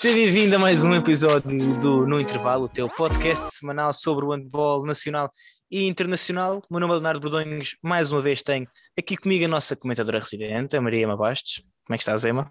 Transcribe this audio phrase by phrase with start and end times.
[0.00, 4.30] Seja bem-vindo a mais um episódio do No Intervalo, o teu podcast semanal sobre o
[4.30, 5.28] handball nacional
[5.68, 6.62] e internacional.
[6.70, 10.20] O meu nome é Leonardo Bordonhos, mais uma vez tenho aqui comigo a nossa comentadora
[10.20, 11.64] residente, a Maria Ema Bastos.
[11.84, 12.48] Como é que estás, Ema?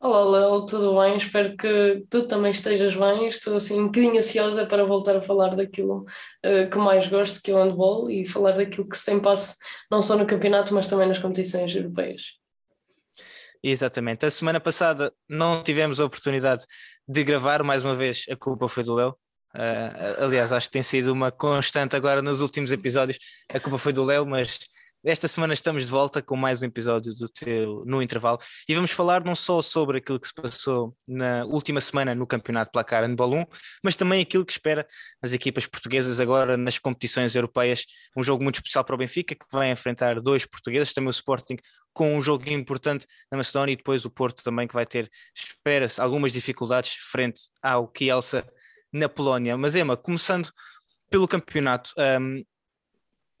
[0.00, 1.16] Olá, Léo, tudo bem?
[1.16, 3.28] Espero que tu também estejas bem.
[3.28, 6.00] Estou assim um bocadinho ansiosa para voltar a falar daquilo
[6.44, 9.54] uh, que mais gosto, que é o handball, e falar daquilo que se tem passo
[9.88, 12.39] não só no campeonato, mas também nas competições europeias.
[13.62, 14.24] Exatamente.
[14.24, 16.64] A semana passada não tivemos a oportunidade
[17.06, 19.10] de gravar, mais uma vez a culpa foi do Léo.
[19.54, 23.18] Uh, aliás, acho que tem sido uma constante agora nos últimos episódios.
[23.48, 24.60] A culpa foi do Léo, mas
[25.04, 28.90] esta semana estamos de volta com mais um episódio do teu no intervalo e vamos
[28.90, 33.34] falar não só sobre aquilo que se passou na última semana no Campeonato Placar Handball
[33.34, 33.46] 1,
[33.82, 34.86] mas também aquilo que espera
[35.22, 37.86] as equipas portuguesas agora nas competições europeias.
[38.14, 41.56] Um jogo muito especial para o Benfica, que vai enfrentar dois portugueses, também o Sporting
[41.94, 45.98] com um jogo importante na Macedónia e depois o Porto também que vai ter, espera-se,
[45.98, 48.44] algumas dificuldades frente ao Kielce
[48.92, 49.56] na Polónia.
[49.56, 50.50] Mas Emma, começando
[51.08, 52.44] pelo campeonato, um,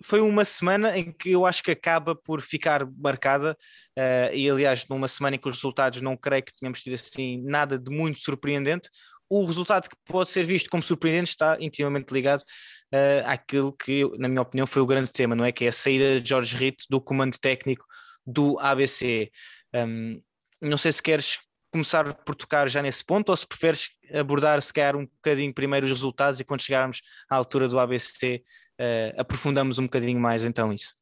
[0.02, 3.56] foi uma semana em que eu acho que acaba por ficar marcada,
[3.98, 7.42] uh, e aliás, numa semana em que os resultados não creio que tenhamos tido assim
[7.42, 8.88] nada de muito surpreendente.
[9.28, 14.28] O resultado que pode ser visto como surpreendente está intimamente ligado uh, àquilo que, na
[14.28, 15.52] minha opinião, foi o grande tema, não é?
[15.52, 17.84] Que é a saída de Jorge Rito do comando técnico
[18.26, 19.30] do ABC.
[19.74, 20.20] Um,
[20.60, 21.38] não sei se queres
[21.70, 25.86] começar por tocar já nesse ponto ou se preferes abordar se calhar um bocadinho primeiro
[25.86, 28.42] os resultados e quando chegarmos à altura do ABC
[28.80, 30.94] uh, aprofundamos um bocadinho mais então isso.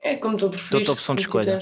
[0.00, 0.88] É como tu preferires.
[0.88, 1.60] Outra opção de escolha.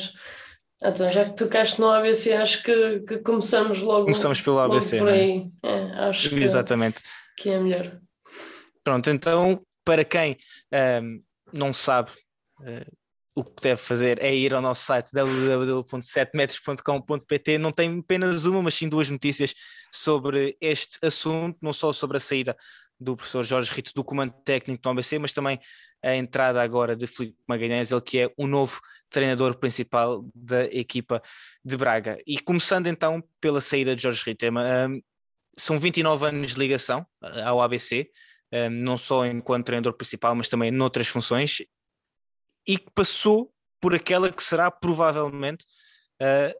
[0.82, 4.04] Então, já que tocaste no ABC, acho que, que começamos logo.
[4.04, 4.96] Começamos pelo ABC.
[4.98, 5.12] por é?
[5.12, 5.46] aí.
[5.62, 7.02] É, acho Exatamente.
[7.36, 8.00] Que, que é melhor.
[8.82, 10.36] Pronto, então, para quem um,
[10.76, 11.20] ehm,
[11.52, 12.10] não sabe,
[12.60, 12.90] uh,
[13.34, 17.58] o que deve fazer é ir ao nosso site www.7metros.com.pt.
[17.58, 19.52] Não tem apenas uma, mas sim duas notícias
[19.92, 22.56] sobre este assunto, não só sobre a saída
[23.00, 25.58] do professor Jorge Rito do comando técnico do ABC, mas também
[26.02, 31.22] a entrada agora de Filipe Magalhães, ele que é o novo treinador principal da equipa
[31.64, 32.18] de Braga.
[32.26, 35.02] E começando então pela saída de Jorge Rito, um,
[35.56, 38.10] são 29 anos de ligação uh, ao ABC,
[38.52, 41.62] um, não só enquanto treinador principal, mas também noutras funções,
[42.66, 45.64] e que passou por aquela que será provavelmente
[46.20, 46.54] uh,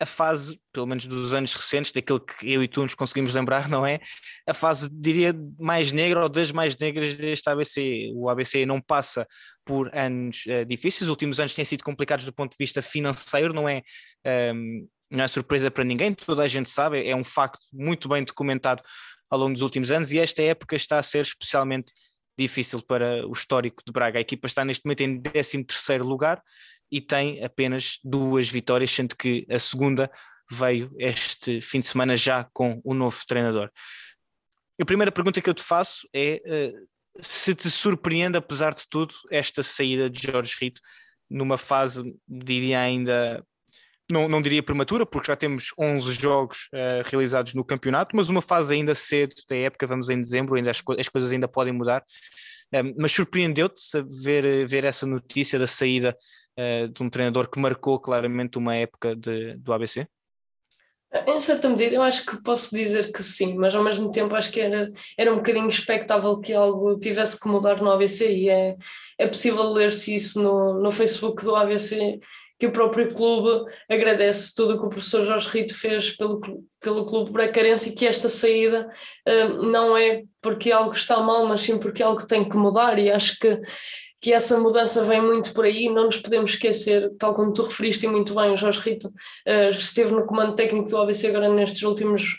[0.00, 3.68] a fase, pelo menos dos anos recentes, daquilo que eu e tu nos conseguimos lembrar,
[3.70, 4.00] não é?
[4.46, 8.12] A fase, diria, mais negra ou das mais negras deste ABC.
[8.14, 9.26] O ABC não passa
[9.64, 13.52] por anos uh, difíceis, os últimos anos têm sido complicados do ponto de vista financeiro,
[13.52, 13.82] não é?
[14.24, 18.08] Um, ehm, não é surpresa para ninguém, toda a gente sabe, é um facto muito
[18.08, 18.82] bem documentado
[19.30, 21.92] ao longo dos últimos anos e esta época está a ser especialmente
[22.38, 24.18] difícil para o histórico de Braga.
[24.18, 26.42] A equipa está neste momento em 13 terceiro lugar
[26.90, 30.10] e tem apenas duas vitórias, sendo que a segunda
[30.50, 33.70] veio este fim de semana já com o novo treinador.
[34.80, 36.86] A primeira pergunta que eu te faço é uh,
[37.20, 40.80] se te surpreende, apesar de tudo, esta saída de Jorge Rito
[41.28, 43.44] numa fase, diria ainda,
[44.10, 48.42] não, não diria prematura, porque já temos 11 jogos uh, realizados no campeonato, mas uma
[48.42, 52.04] fase ainda cedo da época, vamos em dezembro, ainda as, as coisas ainda podem mudar.
[52.96, 53.82] Mas surpreendeu-te
[54.22, 56.16] ver, ver essa notícia da saída
[56.58, 60.06] uh, de um treinador que marcou claramente uma época de, do ABC?
[61.26, 64.50] Em certa medida, eu acho que posso dizer que sim, mas ao mesmo tempo acho
[64.50, 68.76] que era, era um bocadinho expectável que algo tivesse que mudar no ABC e é,
[69.16, 72.18] é possível ler-se isso no, no Facebook do ABC
[72.58, 76.40] que o próprio clube agradece tudo o que o professor Jorge Rito fez pelo,
[76.80, 78.90] pelo clube bracarense e que esta saída
[79.26, 82.98] um, não é porque algo está mal, mas sim porque algo tem que mudar.
[82.98, 83.60] E acho que
[84.20, 88.08] que essa mudança vem muito por aí, não nos podemos esquecer, tal como tu referiste
[88.08, 92.36] muito bem, o Jorge Rito uh, esteve no comando técnico do ABC agora nestes últimos,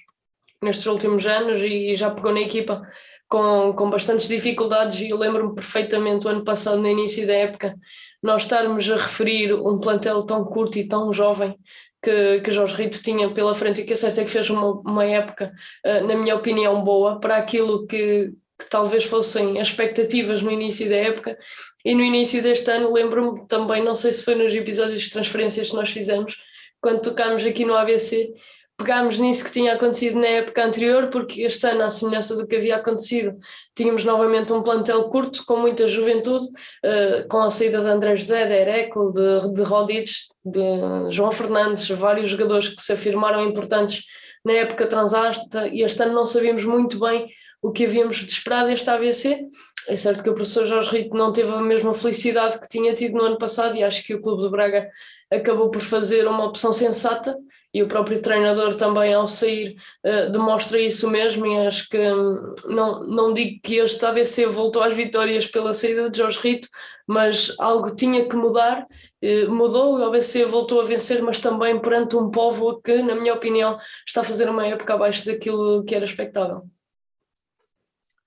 [0.62, 2.81] nestes últimos anos e já pegou na equipa
[3.27, 7.75] com, com bastantes dificuldades e eu lembro-me perfeitamente o ano passado, no início da época,
[8.24, 11.57] nós estarmos a referir um plantel tão curto e tão jovem
[12.01, 14.71] que, que Jorge Rito tinha pela frente e que a certo é que fez uma,
[14.81, 15.51] uma época,
[15.85, 20.88] uh, na minha opinião, boa para aquilo que, que talvez fossem as expectativas no início
[20.89, 21.38] da época.
[21.83, 25.69] E no início deste ano lembro-me também, não sei se foi nos episódios de transferências
[25.69, 26.38] que nós fizemos,
[26.80, 28.33] quando tocámos aqui no ABC,
[28.77, 32.56] pegámos nisso que tinha acontecido na época anterior, porque este ano, à semelhança do que
[32.56, 33.35] havia acontecido,
[33.75, 38.45] tínhamos novamente um plantel curto, com muita juventude, uh, com a saída de André José,
[38.45, 40.12] de Herecle, de, de Rodic,
[40.45, 44.03] de João Fernandes, vários jogadores que se afirmaram importantes
[44.45, 47.27] na época transasta, e este ano não sabíamos muito bem
[47.62, 49.47] o que havíamos de esperar deste ABC.
[49.89, 53.18] É certo que o professor Jorge Rito não teve a mesma felicidade que tinha tido
[53.18, 54.88] no ano passado e acho que o Clube de Braga
[55.31, 57.35] acabou por fazer uma opção sensata
[57.74, 59.75] e o próprio treinador também ao sair
[60.06, 64.81] uh, demonstra isso mesmo e acho que um, não, não digo que este ABC voltou
[64.81, 66.68] às vitórias pela saída de Jorge Rito,
[67.08, 72.16] mas algo tinha que mudar, uh, mudou, o ABC voltou a vencer, mas também perante
[72.16, 76.06] um povo que, na minha opinião, está a fazer uma época abaixo daquilo que era
[76.06, 76.64] expectável.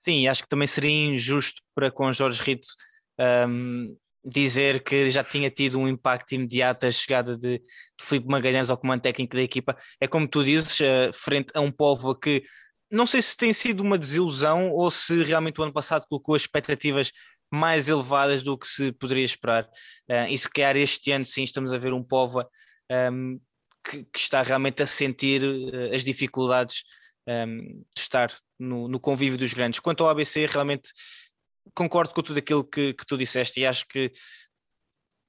[0.05, 2.69] Sim, acho que também seria injusto para com Jorge Rito
[3.49, 7.64] um, dizer que já tinha tido um impacto imediato a chegada de, de
[8.00, 9.76] Filipe Magalhães ao comando técnico da equipa.
[10.00, 12.43] É como tu dizes, uh, frente a um povo que
[12.90, 16.43] não sei se tem sido uma desilusão ou se realmente o ano passado colocou as
[16.43, 17.12] expectativas
[17.50, 19.64] mais elevadas do que se poderia esperar.
[20.08, 22.44] Uh, e se calhar este ano sim estamos a ver um povo
[23.12, 23.40] um,
[23.84, 26.82] que, que, está realmente a sentir uh, as dificuldades
[27.26, 29.81] um, de estar no, no, convívio dos grandes.
[29.81, 30.90] Quanto ao ABC, realmente
[31.75, 34.11] concordo com tudo aquilo que, que tu disseste e acho que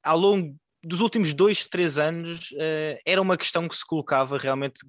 [0.04, 4.82] ao longo dos últimos dois, três anos uh, era uma questão que se colocava realmente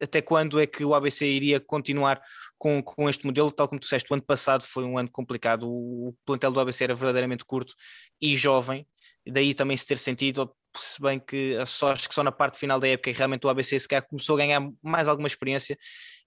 [0.00, 2.20] até quando é que o ABC iria continuar
[2.58, 5.68] com, com este modelo, tal como tu disseste, o ano passado foi um ano complicado,
[5.68, 7.74] o, o plantel do ABC era verdadeiramente curto
[8.20, 8.86] e jovem,
[9.26, 12.78] daí também se ter sentido, se bem que só, acho que só na parte final
[12.78, 15.78] da época realmente o ABC se começou a ganhar mais alguma experiência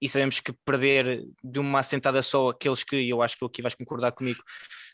[0.01, 3.75] e sabemos que perder de uma assentada só aqueles que, eu acho que aqui vais
[3.75, 4.41] concordar comigo,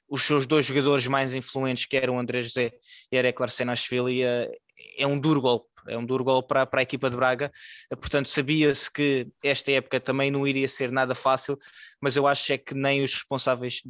[0.07, 2.71] os seus dois jogadores mais influentes, que eram o André José
[3.11, 4.51] e Ereklar Senashvili, é,
[4.97, 7.51] é um duro golpe, é um duro golpe para, para a equipa de Braga,
[7.89, 11.57] portanto sabia-se que esta época também não iria ser nada fácil,
[12.01, 13.81] mas eu acho é que nem os responsáveis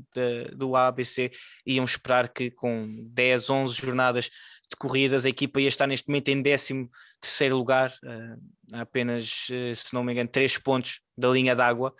[0.55, 1.31] do ABC
[1.65, 4.29] iam esperar que com 10, 11 jornadas
[4.73, 6.89] de corridas, a equipa ia estar neste momento em 13
[7.21, 11.93] terceiro lugar, uh, apenas, uh, se não me engano, 3 pontos da linha d'água.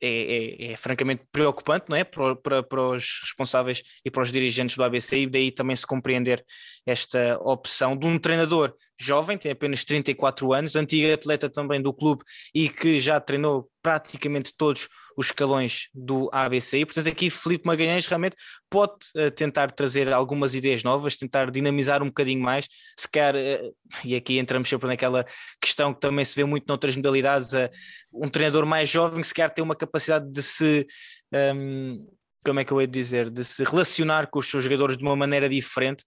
[0.00, 2.04] É, é, é, francamente preocupante não é?
[2.04, 5.86] Para, para, para, os responsáveis e para os dirigentes do ABC, e daí também se
[5.86, 6.44] compreender
[6.86, 12.22] esta opção de um treinador jovem, tem apenas 34 anos, antigo atleta também do clube
[12.54, 16.78] e que já treinou praticamente todos os escalões do ABC.
[16.78, 18.36] E, portanto, aqui Felipe Magalhães realmente
[18.70, 23.74] pode uh, tentar trazer algumas ideias novas, tentar dinamizar um bocadinho mais, se quer, uh,
[24.04, 25.26] e aqui entramos sempre naquela
[25.60, 27.68] questão que também se vê muito noutras modalidades, uh,
[28.12, 30.86] um treinador mais jovem, se quer ter uma capacidade de se.
[31.32, 32.06] Um,
[32.44, 33.28] como é que eu dizer?
[33.28, 36.04] De se relacionar com os seus jogadores de uma maneira diferente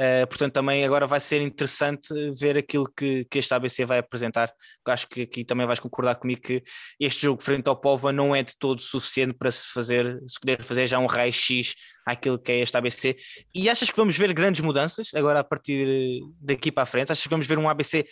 [0.00, 2.08] Uh, portanto, também agora vai ser interessante
[2.40, 4.52] ver aquilo que, que este ABC vai apresentar.
[4.86, 6.62] Acho que aqui também vais concordar comigo que
[6.98, 10.62] este jogo frente ao Pova não é de todo suficiente para se fazer, se poder
[10.62, 11.74] fazer já um raio-x
[12.06, 13.16] àquilo que é este ABC.
[13.54, 17.12] E achas que vamos ver grandes mudanças agora a partir daqui para a frente?
[17.12, 18.06] Achas que vamos ver um ABC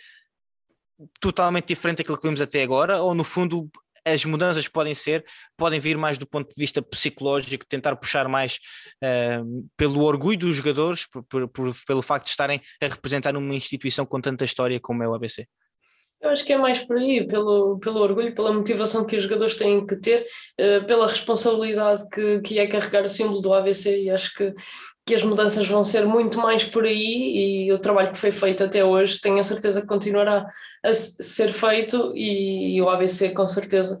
[1.19, 3.01] totalmente diferente daquilo que vimos até agora?
[3.01, 3.69] Ou no fundo
[4.05, 5.23] as mudanças podem ser,
[5.57, 8.57] podem vir mais do ponto de vista psicológico, tentar puxar mais
[9.03, 14.05] uh, pelo orgulho dos jogadores, por, por, pelo facto de estarem a representar uma instituição
[14.05, 15.45] com tanta história como é o ABC.
[16.21, 19.55] Eu acho que é mais por aí, pelo, pelo orgulho, pela motivação que os jogadores
[19.55, 20.27] têm que ter,
[20.59, 24.53] uh, pela responsabilidade que, que é carregar o símbolo do ABC, e acho que
[25.05, 28.63] que as mudanças vão ser muito mais por aí e o trabalho que foi feito
[28.63, 30.47] até hoje tenho a certeza que continuará
[30.83, 33.99] a ser feito e, e o ABC com certeza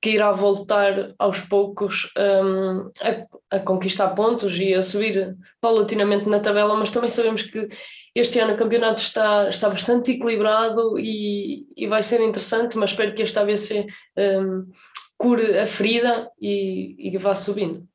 [0.00, 6.40] que irá voltar aos poucos um, a, a, conquistar pontos e a subir paulatinamente na
[6.40, 7.68] tabela, mas também sabemos que
[8.12, 13.14] este ano o campeonato está, está bastante equilibrado e, e vai ser interessante, mas espero
[13.14, 13.86] que este ABC
[14.18, 14.68] um,
[15.16, 17.86] cure a ferida e, e vá subindo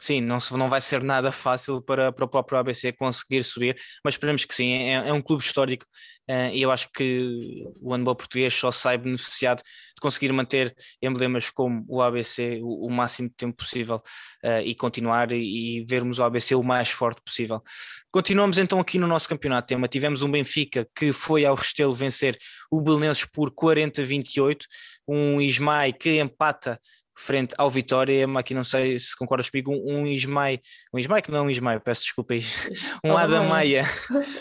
[0.00, 3.76] sim, não, se, não vai ser nada fácil para, para o próprio ABC conseguir subir,
[4.02, 5.84] mas esperemos que sim, é, é um clube histórico
[6.28, 11.50] uh, e eu acho que o handball português só sai beneficiado de conseguir manter emblemas
[11.50, 13.96] como o ABC o, o máximo de tempo possível
[14.42, 17.62] uh, e continuar e, e, vermos o ABC o mais forte possível.
[18.10, 22.38] Continuamos então aqui no nosso campeonato tema, tivemos um Benfica que foi ao Restelo vencer
[22.70, 24.60] o Belenenses por 40-28,
[25.06, 26.80] um Ismael que empata
[27.20, 30.58] frente ao Vitória, aqui não sei se concordas comigo, um, um Ismael,
[30.92, 32.42] um Ismael que não é um Ismael, peço desculpa aí,
[33.04, 33.84] um Ada Maia,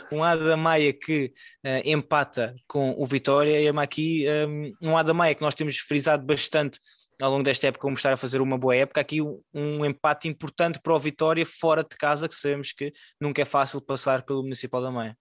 [0.10, 1.34] um Ada Maia que
[1.66, 4.26] uh, empata com o Vitória, e aqui
[4.82, 6.80] um, um Ada Maia que nós temos frisado bastante
[7.22, 10.30] ao longo desta época como estar a fazer uma boa época, aqui um, um empate
[10.30, 14.42] importante para o Vitória fora de casa, que sabemos que nunca é fácil passar pelo
[14.42, 15.18] Municipal da Maia.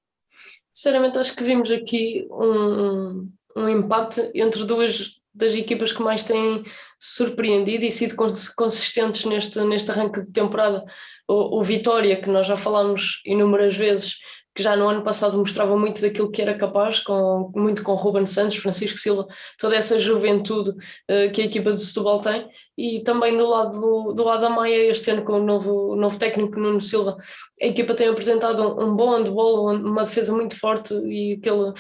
[0.70, 6.62] Sinceramente acho que vimos aqui um, um empate entre duas das equipas que mais têm
[6.98, 8.16] surpreendido e sido
[8.56, 10.84] consistentes neste, neste arranque de temporada.
[11.26, 14.16] O, o Vitória, que nós já falámos inúmeras vezes,
[14.58, 18.26] que já no ano passado mostrava muito daquilo que era capaz, com, muito com Ruben
[18.26, 23.38] Santos, Francisco Silva, toda essa juventude uh, que a equipa de Setúbal tem, e também
[23.38, 26.80] do lado do, do lado da Maia, este ano com o novo, novo técnico Nuno
[26.80, 27.16] Silva,
[27.62, 31.72] a equipa tem apresentado um, um bom handball, uma defesa muito forte e aquele,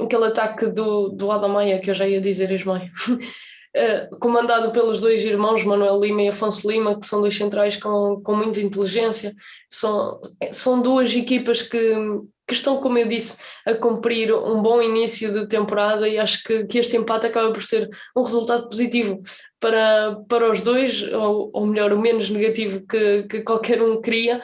[0.00, 2.88] aquele ataque do, do lado da Maia, que eu já ia dizer Ismael.
[3.76, 8.20] Eh, comandado pelos dois irmãos, Manuel Lima e Afonso Lima, que são dois centrais com,
[8.22, 9.34] com muita inteligência.
[9.68, 10.20] São,
[10.52, 11.92] são duas equipas que,
[12.46, 16.64] que estão, como eu disse, a cumprir um bom início de temporada e acho que,
[16.66, 19.20] que este empate acaba por ser um resultado positivo
[19.58, 24.40] para, para os dois, ou, ou melhor, o menos negativo que, que qualquer um queria,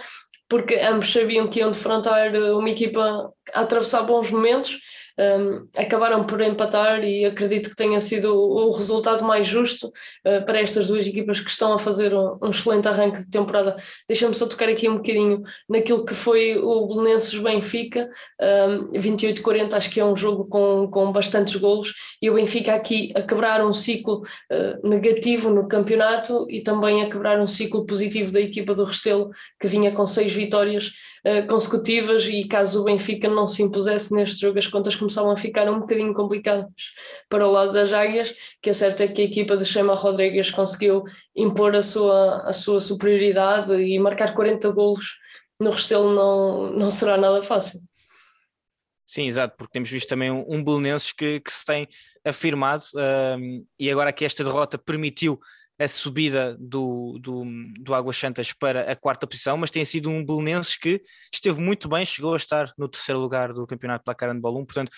[0.48, 4.76] porque ambos sabiam que iam defrontar uma equipa a atravessar bons momentos
[5.20, 10.60] um, acabaram por empatar e acredito que tenha sido o, resultado mais justo uh, para
[10.60, 13.76] estas duas equipas que estão a fazer um, um excelente arranque de temporada.
[14.08, 18.08] Deixa-me só tocar aqui um bocadinho naquilo que foi o Belenenses Benfica,
[18.40, 23.12] um, 28-40, acho que é um jogo com, com bastantes golos e o Benfica aqui
[23.14, 28.32] a quebrar um ciclo uh, negativo no campeonato e também a quebrar um ciclo positivo
[28.32, 30.92] da equipa do Restelo, que vinha com seis vitórias
[31.26, 35.36] uh, consecutivas e caso o Benfica não se impusesse neste jogo as contas começavam a
[35.36, 36.70] ficar um bocadinho complicadas
[37.28, 40.50] para o lado das águias, que é certo é que a equipa de Chema Rodrigues
[40.50, 45.18] conseguiu impor a sua, a sua superioridade e marcar 40 golos
[45.60, 47.80] no Restelo não, não será nada fácil.
[49.06, 51.88] Sim, exato, porque temos visto também um, um Belenenses que, que se tem
[52.24, 52.84] afirmado
[53.36, 55.40] um, e agora que esta derrota permitiu
[55.80, 57.42] a subida do, do,
[57.78, 61.88] do Águas Santas para a quarta posição, mas tem sido um Belenenses que esteve muito
[61.88, 64.92] bem, chegou a estar no terceiro lugar do Campeonato Placar Handball 1, portanto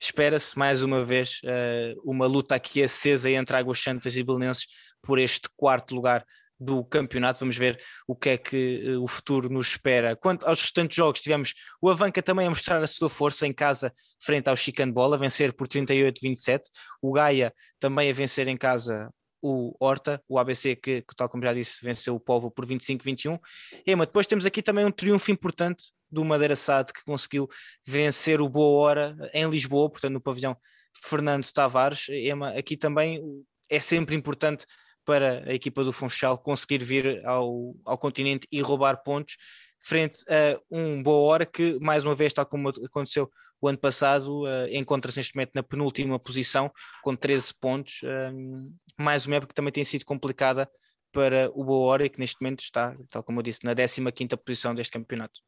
[0.00, 4.66] espera-se mais uma vez uh, uma luta aqui acesa entre Águas Santas e Belenenses
[5.02, 6.24] por este quarto lugar
[6.58, 7.40] do campeonato.
[7.40, 10.16] Vamos ver o que é que uh, o futuro nos espera.
[10.16, 13.92] Quanto aos restantes jogos, tivemos o Avanca também a mostrar a sua força em casa
[14.18, 16.62] frente ao Chicano Bola, a vencer por 38-27.
[17.02, 19.10] O Gaia também a vencer em casa
[19.46, 23.38] o Horta, o ABC, que, tal como já disse, venceu o Povo por 25-21.
[23.86, 27.48] Ema, depois temos aqui também um triunfo importante do Madeira Sade, que conseguiu
[27.84, 30.56] vencer o Boa Hora em Lisboa, portanto, no pavilhão
[31.02, 32.08] Fernando Tavares.
[32.08, 33.22] Ema, aqui também
[33.70, 34.66] é sempre importante
[35.04, 39.36] para a equipa do Funchal conseguir vir ao, ao continente e roubar pontos
[39.78, 44.44] frente a um Boa Hora que, mais uma vez, tal como aconteceu o ano passado
[44.44, 46.70] uh, encontra-se neste momento na penúltima posição,
[47.02, 48.00] com 13 pontos.
[48.04, 50.68] Um, mais uma época que também tem sido complicada
[51.12, 54.36] para o Boa Hora e que neste momento está, tal como eu disse, na 15
[54.44, 55.40] posição deste campeonato.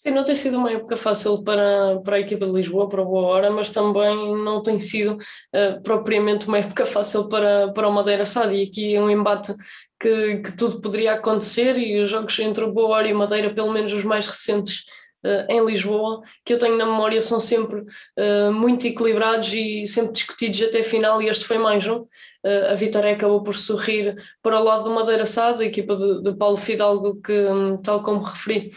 [0.00, 3.04] Sim, não tem sido uma época fácil para, para a equipa de Lisboa, para o
[3.04, 7.92] Boa Hora, mas também não tem sido uh, propriamente uma época fácil para, para o
[7.92, 8.54] Madeira Sade.
[8.54, 9.52] E aqui é um embate
[9.98, 13.72] que, que tudo poderia acontecer e os jogos entre o Boa Hora e Madeira, pelo
[13.72, 14.84] menos os mais recentes,
[15.48, 20.62] em Lisboa, que eu tenho na memória, são sempre uh, muito equilibrados e sempre discutidos
[20.62, 22.02] até final, e este foi mais um.
[22.44, 26.22] Uh, a vitória acabou por sorrir para o lado do Madeira Sade, a equipa de,
[26.22, 28.70] de Paulo Fidalgo, que, um, tal como referi,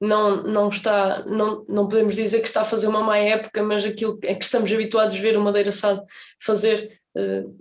[0.00, 3.84] não, não está, não, não podemos dizer que está a fazer uma má época, mas
[3.84, 6.00] aquilo é que estamos habituados a ver o Madeira Sade
[6.42, 6.99] fazer eh,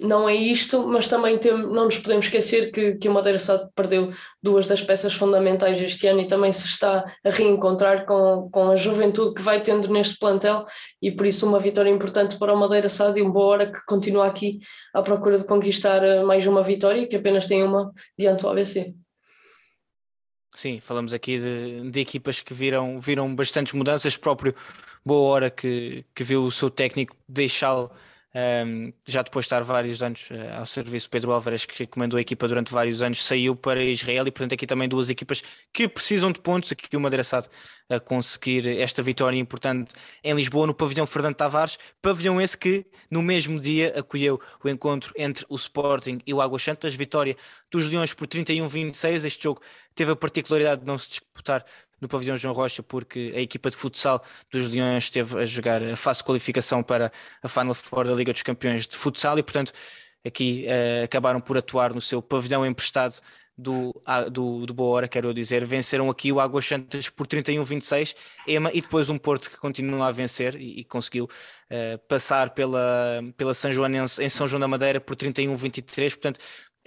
[0.01, 3.68] não é isto, mas também tem, não nos podemos esquecer que, que o Madeira Sade
[3.75, 8.70] perdeu duas das peças fundamentais este ano e também se está a reencontrar com, com
[8.70, 10.65] a juventude que vai tendo neste plantel
[11.01, 13.84] e por isso uma vitória importante para o Madeira Sade e um boa hora que
[13.88, 14.60] continua aqui
[14.94, 18.94] à procura de conquistar eh, mais uma vitória, que apenas tem uma diante do ABC.
[20.56, 24.53] Sim, falamos aqui de, de equipas que viram, viram bastantes mudanças, próprio
[25.03, 27.89] Boa Hora que, que viu o seu técnico deixá-lo
[28.36, 32.22] um, já depois de estar vários anos uh, ao serviço, Pedro Álvares, que comandou a
[32.22, 35.42] equipa durante vários anos, saiu para Israel e, portanto, aqui também duas equipas
[35.74, 36.72] que precisam de pontos.
[36.72, 37.50] Aqui o Madeira Sade
[37.90, 39.92] a conseguir esta vitória importante
[40.24, 41.80] em Lisboa, no pavilhão Fernando Tavares.
[42.02, 46.62] Pavilhão esse que, no mesmo dia, acolheu o encontro entre o Sporting e o Águas
[46.62, 46.94] Santas.
[46.94, 47.36] Vitória
[47.72, 49.26] dos Leões por 31-26.
[49.26, 49.60] Este jogo
[49.96, 51.66] teve a particularidade de não se disputar
[52.01, 55.96] no pavilhão João Rocha, porque a equipa de futsal dos Leões esteve a jogar a
[55.96, 59.74] fase de qualificação para a Final Four da Liga dos Campeões de futsal e, portanto,
[60.25, 63.20] aqui uh, acabaram por atuar no seu pavilhão emprestado
[63.60, 63.94] do,
[64.32, 68.15] do, do Boa Hora, quero dizer, venceram aqui o Águas Santas por 31-26,
[68.48, 73.22] EMA e depois um Porto que continua a vencer e, e conseguiu uh, passar pela,
[73.36, 76.39] pela São Joanense em São João da Madeira por 31-23, portanto,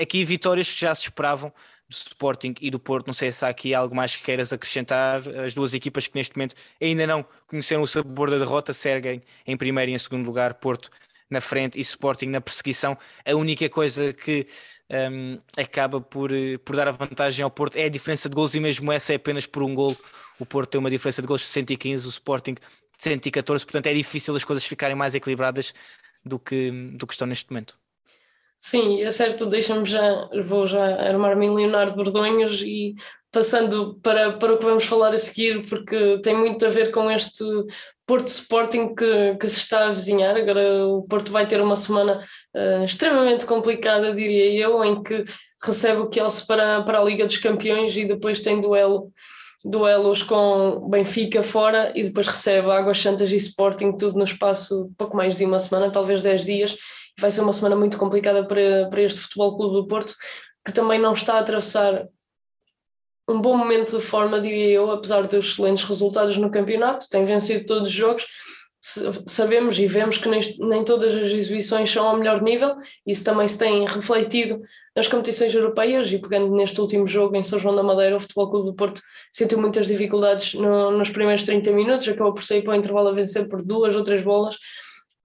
[0.02, 1.52] aqui vitórias que já se esperavam
[1.88, 3.06] do Sporting e do Porto.
[3.06, 5.22] Não sei se há aqui algo mais que queiras acrescentar.
[5.44, 9.56] As duas equipas que neste momento ainda não conheceram o sabor da derrota seguem em
[9.56, 10.54] primeiro e em segundo lugar.
[10.54, 10.90] Porto
[11.30, 12.96] na frente e Sporting na perseguição.
[13.24, 14.46] A única coisa que
[14.90, 16.30] um, acaba por,
[16.64, 19.16] por dar a vantagem ao Porto é a diferença de gols e mesmo essa é
[19.16, 19.96] apenas por um gol.
[20.38, 22.60] O Porto tem uma diferença de gols de 115, o Sporting de
[22.98, 25.72] 114, portanto é difícil as coisas ficarem mais equilibradas
[26.24, 27.81] do que, do que estão neste momento.
[28.64, 32.94] Sim, é certo, deixa-me já, vou já armar-me em Leonardo Bordonhos e
[33.32, 37.10] passando para, para o que vamos falar a seguir, porque tem muito a ver com
[37.10, 37.42] este
[38.06, 40.36] Porto Sporting que, que se está a vizinhar.
[40.36, 45.24] Agora o Porto vai ter uma semana uh, extremamente complicada, diria eu, em que
[45.60, 49.10] recebe o Kielce para, para a Liga dos Campeões e depois tem duelo
[49.64, 55.16] duelos com Benfica fora e depois recebe Águas Santas e Sporting, tudo no espaço pouco
[55.16, 56.76] mais de uma semana, talvez 10 dias.
[57.18, 60.14] Vai ser uma semana muito complicada para, para este Futebol Clube do Porto,
[60.64, 62.06] que também não está a atravessar
[63.28, 67.64] um bom momento de forma, diria eu, apesar dos excelentes resultados no campeonato, tem vencido
[67.66, 68.26] todos os jogos.
[69.26, 72.74] Sabemos e vemos que nem, nem todas as exibições são ao melhor nível,
[73.06, 74.60] isso também se tem refletido
[74.94, 78.50] nas competições europeias e pegando neste último jogo em São João da Madeira, o Futebol
[78.50, 79.00] Clube do Porto
[79.30, 83.12] sentiu muitas dificuldades no, nos primeiros 30 minutos, acabou por sair para o intervalo a
[83.12, 84.56] vencer por duas ou três bolas.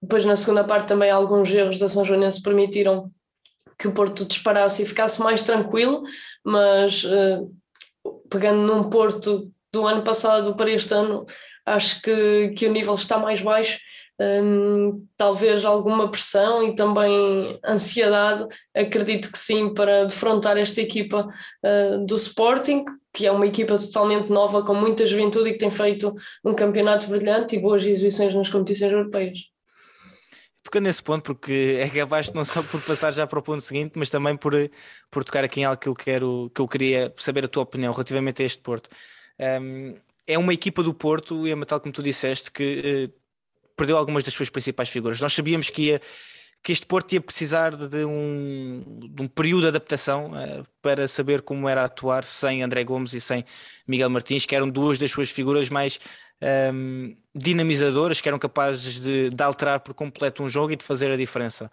[0.00, 3.10] Depois, na segunda parte, também alguns erros da São Joanense permitiram
[3.78, 6.02] que o Porto disparasse e ficasse mais tranquilo,
[6.44, 7.52] mas uh,
[8.28, 11.24] pegando num Porto do ano passado para este ano,
[11.64, 13.78] acho que, que o nível está mais baixo.
[14.20, 21.28] Um, talvez alguma pressão e também ansiedade, acredito que sim, para defrontar esta equipa
[21.64, 25.70] uh, do Sporting, que é uma equipa totalmente nova, com muita juventude e que tem
[25.70, 26.12] feito
[26.44, 29.38] um campeonato brilhante e boas exibições nas competições europeias
[30.68, 33.92] tocando nesse ponto, porque é capaz não só por passar já para o ponto seguinte,
[33.96, 34.52] mas também por,
[35.10, 37.90] por tocar aqui em algo que eu quero, que eu queria saber a tua opinião
[37.90, 38.90] relativamente a este Porto.
[39.40, 39.94] Um,
[40.26, 43.18] é uma equipa do Porto, e é tal como tu disseste, que uh,
[43.76, 45.18] perdeu algumas das suas principais figuras.
[45.20, 46.02] Nós sabíamos que ia
[46.68, 51.40] que este Porto ia precisar de um, de um período de adaptação uh, para saber
[51.40, 53.42] como era atuar sem André Gomes e sem
[53.86, 55.98] Miguel Martins, que eram duas das suas figuras mais
[56.70, 61.10] um, dinamizadoras que eram capazes de, de, alterar por completo um jogo e de fazer
[61.10, 61.70] a diferença.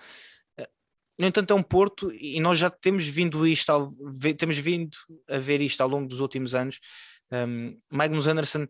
[1.20, 3.92] No entanto, é um Porto, e nós já temos vindo isto ao,
[4.38, 4.96] temos vindo
[5.30, 6.80] a ver isto ao longo dos últimos anos.
[7.30, 8.66] Um, Magnus Anderson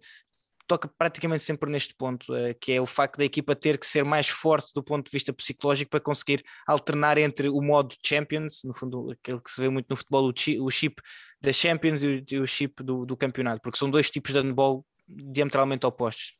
[0.67, 4.03] toca praticamente sempre neste ponto, uh, que é o facto da equipa ter que ser
[4.03, 8.73] mais forte do ponto de vista psicológico para conseguir alternar entre o modo Champions, no
[8.73, 11.01] fundo, aquele que se vê muito no futebol, o, chi, o chip
[11.41, 14.39] da Champions e o, e o chip do, do, campeonato, porque são dois tipos de
[14.39, 16.35] handball diametralmente opostos.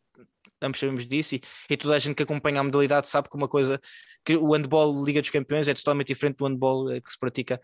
[0.61, 3.47] Ambos sabemos disso e, e, toda a gente que acompanha a modalidade sabe que uma
[3.47, 3.79] coisa
[4.23, 7.61] que o handball Liga dos Campeões é totalmente diferente do handball eh, que se pratica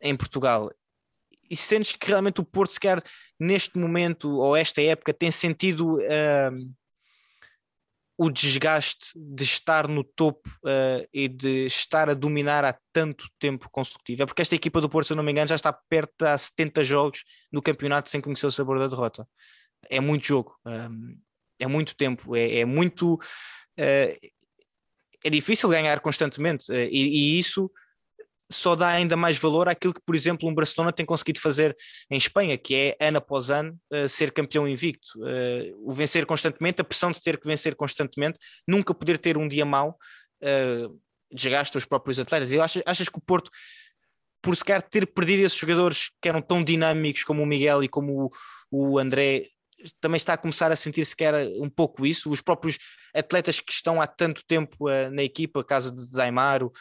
[0.00, 0.70] em Portugal.
[1.50, 3.02] E sentes que realmente o Porto, se quer
[3.38, 6.74] neste momento ou esta época, tem sentido uh,
[8.16, 13.68] o desgaste de estar no topo uh, e de estar a dominar há tanto tempo
[13.70, 14.22] consecutivo?
[14.22, 16.36] É porque esta equipa do Porto, se eu não me engano, já está perto há
[16.36, 19.26] 70 jogos no campeonato sem conhecer o sabor da derrota
[19.90, 20.54] é muito jogo,
[21.58, 23.14] é muito tempo, é, é muito.
[23.78, 24.30] Uh,
[25.24, 27.70] é difícil ganhar constantemente uh, e, e, isso
[28.50, 31.76] só dá ainda mais valor àquilo que, por exemplo, um Barcelona tem conseguido fazer
[32.10, 35.08] em Espanha, que é ano após ano uh, ser campeão invicto.
[35.82, 39.64] o vencer constantemente, a pressão de ter que vencer constantemente, nunca poder ter um dia
[39.64, 39.98] mau,
[41.30, 42.52] desgasta os próprios atletas.
[42.52, 43.50] E achas, achas que o Porto
[44.42, 48.30] por sequer ter perdido esses jogadores que eram tão dinâmicos como o Miguel e como
[48.70, 49.48] o, o André,
[50.00, 52.30] também está a começar a sentir-se que era um pouco isso.
[52.30, 52.78] Os próprios
[53.14, 56.72] atletas que estão há tanto tempo uh, na equipa, caso de Daimar, uh,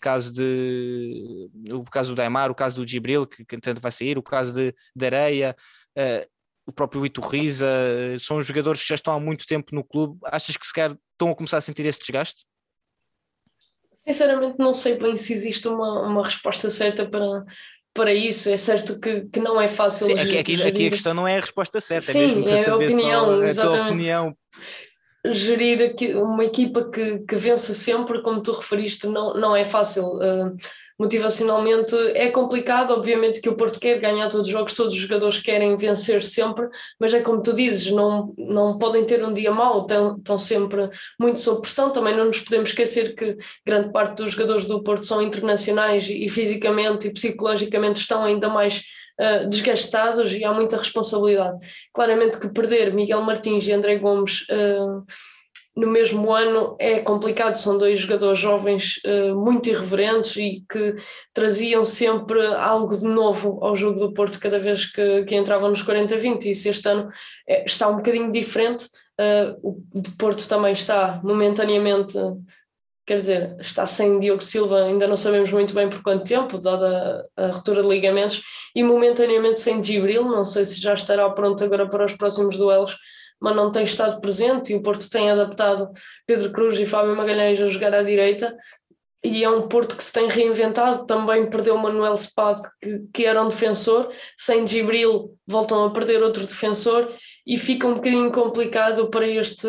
[0.00, 4.18] caso de o caso do Daimar, o caso do Gibril, que, que entanto vai sair,
[4.18, 5.56] o caso de, de Areia,
[5.96, 6.30] uh,
[6.66, 7.68] o próprio Iturriza,
[8.20, 10.18] são jogadores que já estão há muito tempo no clube.
[10.26, 12.44] Achas que sequer estão a começar a sentir esse desgaste?
[14.04, 17.44] Sinceramente, não sei bem se existe uma, uma resposta certa para,
[17.94, 18.48] para isso.
[18.48, 20.06] É certo que, que não é fácil.
[20.06, 22.68] Sim, aqui, aqui, aqui, a questão não é a resposta certa, é Sim, é é
[22.68, 24.36] a opinião, a tua opinião.
[25.26, 30.14] Gerir uma equipa que, que vence sempre, como tu referiste, não, não é fácil.
[30.14, 30.56] Uh,
[31.00, 35.40] motivacionalmente é complicado, obviamente que o Porto quer ganhar todos os jogos, todos os jogadores
[35.40, 36.68] querem vencer sempre,
[37.00, 40.90] mas é como tu dizes, não, não podem ter um dia mau, estão, estão sempre
[41.18, 45.06] muito sob pressão, também não nos podemos esquecer que grande parte dos jogadores do Porto
[45.06, 48.82] são internacionais e fisicamente e psicologicamente estão ainda mais
[49.18, 51.56] uh, desgastados e há muita responsabilidade.
[51.94, 55.02] Claramente que perder Miguel Martins e André Gomes uh,
[55.80, 60.94] no mesmo ano é complicado, são dois jogadores jovens uh, muito irreverentes e que
[61.32, 65.82] traziam sempre algo de novo ao jogo do Porto cada vez que, que entravam nos
[65.82, 67.08] 40-20 e se este ano
[67.48, 68.84] é, está um bocadinho diferente,
[69.18, 72.18] uh, o Porto também está momentaneamente
[73.06, 77.28] quer dizer, está sem Diogo Silva, ainda não sabemos muito bem por quanto tempo, dada
[77.36, 78.40] a, a ruptura de ligamentos,
[78.72, 82.96] e momentaneamente sem Gibril, não sei se já estará pronto agora para os próximos duelos,
[83.40, 85.90] mas não tem estado presente e o Porto tem adaptado
[86.26, 88.56] Pedro Cruz e Fábio Magalhães a jogar à direita
[89.22, 93.42] e é um Porto que se tem reinventado, também perdeu Manuel Spad, que, que era
[93.42, 97.12] um defensor, sem Gibril voltam a perder outro defensor
[97.46, 99.68] e fica um bocadinho complicado para, este,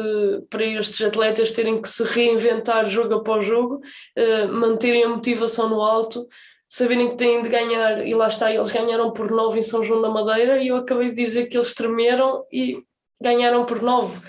[0.49, 5.81] para estes atletas terem que se reinventar jogo após jogo, uh, manterem a motivação no
[5.81, 6.25] alto,
[6.67, 10.01] saberem que têm de ganhar, e lá está, eles ganharam por 9 em São João
[10.01, 12.81] da Madeira e eu acabei de dizer que eles tremeram e
[13.21, 14.19] ganharam por 9,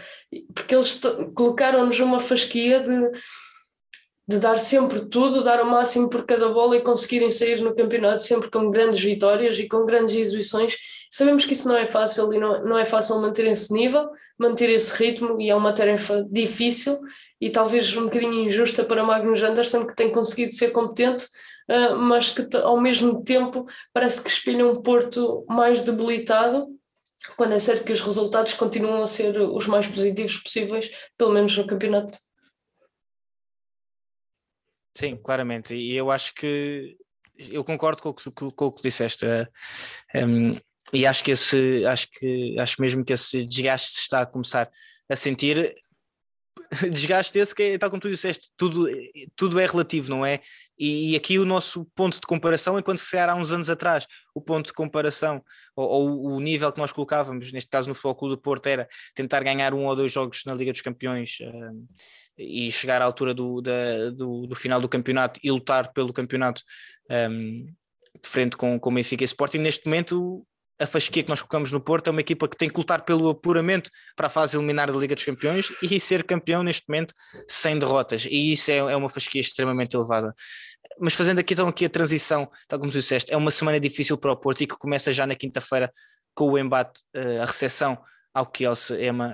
[0.55, 1.01] porque eles
[1.35, 3.11] colocaram-nos uma fasquia de
[4.27, 8.23] de dar sempre tudo, dar o máximo por cada bola e conseguirem sair no campeonato
[8.23, 10.77] sempre com grandes vitórias e com grandes exibições.
[11.11, 14.71] Sabemos que isso não é fácil e não, não é fácil manter esse nível, manter
[14.71, 16.99] esse ritmo e é uma tarefa difícil
[17.41, 21.27] e talvez um bocadinho injusta para Magnus Anderson que tem conseguido ser competente,
[21.69, 26.69] uh, mas que ao mesmo tempo parece que espelha um Porto mais debilitado
[27.37, 31.57] quando é certo que os resultados continuam a ser os mais positivos possíveis, pelo menos
[31.57, 32.19] no campeonato.
[34.97, 35.75] Sim, claramente.
[35.75, 36.97] E eu acho que
[37.51, 39.25] eu concordo com o que, com o que disseste.
[40.15, 40.53] Um, ehm,
[40.93, 44.71] e acho que esse, acho que acho mesmo que esse desgaste se está a começar
[45.09, 45.75] a sentir.
[46.91, 48.87] Desgaste esse que é, tal como tu disseste, tudo,
[49.37, 50.41] tudo é relativo, não é?
[50.79, 53.71] E, e aqui o nosso ponto de comparação é quando se era há uns anos
[53.71, 54.07] atrás.
[54.35, 55.43] O ponto de comparação,
[55.77, 58.89] ou, ou, o nível que nós colocávamos, neste caso no Futebol Clube do Porto, era
[59.15, 61.39] tentar ganhar um ou dois jogos na Liga dos Campeões.
[61.41, 61.87] Uh,
[62.37, 66.63] e chegar à altura do, da, do, do, final do campeonato e lutar pelo campeonato
[67.31, 67.67] um,
[68.23, 69.59] de frente com, com o Benfica e Sporting.
[69.59, 70.47] Neste momento,
[70.79, 73.29] a fasquia que nós colocamos no Porto é uma equipa que tem que lutar pelo
[73.29, 77.15] apuramento para a fase eliminar da Liga dos Campeões e ser campeão neste momento
[77.47, 78.27] sem derrotas.
[78.27, 80.35] E isso é, é uma fasquia extremamente elevada.
[80.99, 84.19] Mas fazendo aqui então aqui a transição, tal como tu disseste, é uma semana difícil
[84.19, 85.93] para o Porto e que começa já na quinta-feira
[86.35, 87.99] com o embate, uh, a recepção
[88.35, 89.33] ao Kielce Ema.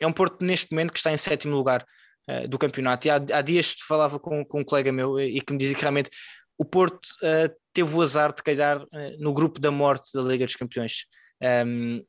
[0.00, 1.84] É um Porto neste momento que está em sétimo lugar
[2.28, 3.06] uh, do campeonato.
[3.06, 5.82] E há, há dias falava com, com um colega meu e que me dizia que
[5.82, 6.10] realmente
[6.58, 10.44] o Porto uh, teve o azar de calhar uh, no grupo da morte da Liga
[10.44, 11.06] dos Campeões.
[11.40, 12.04] Um,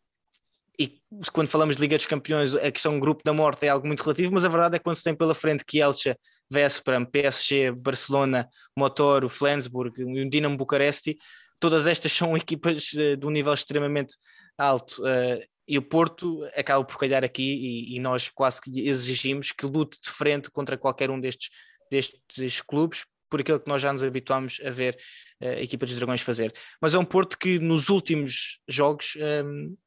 [0.77, 0.99] e
[1.31, 4.33] quando falamos de Liga dos Campeões, a questão grupo da morte é algo muito relativo,
[4.33, 6.15] mas a verdade é que quando se tem pela frente Kielce,
[6.49, 11.17] Veszprem, PSG, Barcelona, Motor, Flensburg e o Dinamo Bucaresti,
[11.59, 14.15] todas estas são equipas de um nível extremamente
[14.57, 15.03] alto.
[15.03, 19.67] Uh, e o Porto acaba por calhar aqui e, e, nós quase que exigimos que
[19.67, 21.49] lute de frente contra qualquer um destes,
[21.91, 24.97] destes clubes, por aquilo que nós já nos habituámos a ver
[25.41, 26.53] uh, a equipa dos Dragões fazer.
[26.81, 29.77] Mas é um Porto que nos últimos jogos um, ehm,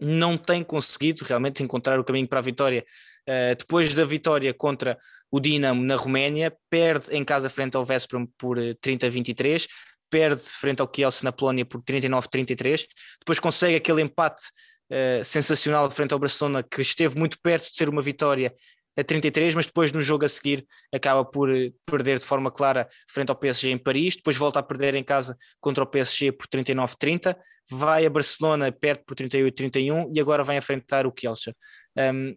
[0.00, 2.84] não tem conseguido realmente encontrar o caminho para a vitória.
[3.28, 4.98] Uh, depois da vitória contra
[5.30, 9.68] o Dinamo na Roménia, perde em casa frente ao Veszprem por 30-23, eh,
[10.10, 12.86] perde frente ao Kielce na Polónia por 39-33,
[13.20, 14.42] depois consegue aquele empate
[14.90, 18.52] uh, sensacional frente ao Barcelona, que esteve muito perto de ser uma vitória
[18.96, 22.88] a 33, mas depois no jogo a seguir acaba por eh, perder de forma clara
[23.08, 26.46] frente ao PSG em Paris, depois volta a perder em casa contra o PSG por
[26.48, 27.36] 39-30,
[27.70, 31.54] vai a Barcelona perto por 38-31 e agora vai enfrentar o Kielce.
[31.96, 32.36] Um,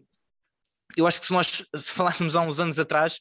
[0.96, 3.18] eu acho que se nós se falássemos há uns anos atrás,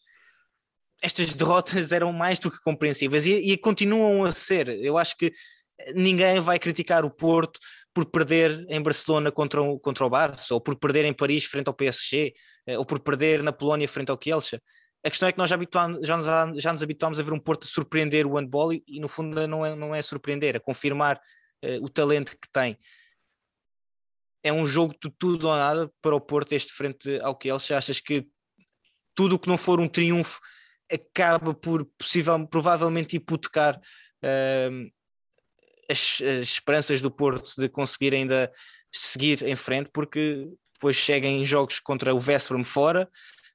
[1.02, 4.70] estas derrotas eram mais do que compreensíveis e, e continuam a ser.
[4.70, 5.34] Eu acho que
[5.96, 7.60] ninguém vai criticar o Porto
[7.94, 11.68] por perder em Barcelona contra o, contra o Barça, ou por perder em Paris frente
[11.68, 12.34] ao PSG,
[12.66, 14.60] eh, ou por perder na Polónia frente ao Kielce.
[15.04, 15.58] A questão é que nós já,
[16.02, 19.08] já, nos, já nos habituámos a ver um Porto surpreender o handball e, e, no
[19.08, 21.18] fundo não é, não é surpreender, é confirmar
[21.64, 22.78] uh, o talento que tem.
[24.42, 27.74] É um jogo de tudo ou nada para o Porto este frente ao Kielce.
[27.74, 28.26] Achas que
[29.14, 30.40] tudo o que não for um triunfo
[30.92, 34.92] acaba por possível, provavelmente hipotecar uh,
[35.90, 38.52] as, as, esperanças do Porto de conseguir ainda
[38.92, 43.10] seguir em frente, porque depois seguem jogos contra o Veszprem fora,